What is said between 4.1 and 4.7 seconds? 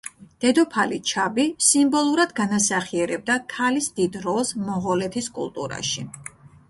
როლს